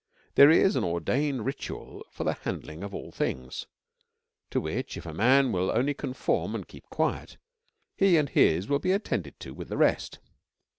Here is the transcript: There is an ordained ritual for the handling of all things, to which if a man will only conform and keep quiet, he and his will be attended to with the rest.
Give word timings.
There 0.33 0.49
is 0.49 0.75
an 0.75 0.83
ordained 0.83 1.45
ritual 1.45 2.03
for 2.09 2.23
the 2.23 2.33
handling 2.33 2.81
of 2.83 2.91
all 2.91 3.11
things, 3.11 3.67
to 4.49 4.59
which 4.59 4.97
if 4.97 5.05
a 5.05 5.13
man 5.13 5.51
will 5.51 5.69
only 5.69 5.93
conform 5.93 6.55
and 6.55 6.67
keep 6.67 6.89
quiet, 6.89 7.37
he 7.95 8.17
and 8.17 8.27
his 8.27 8.67
will 8.67 8.79
be 8.79 8.93
attended 8.93 9.39
to 9.41 9.53
with 9.53 9.69
the 9.69 9.77
rest. 9.77 10.17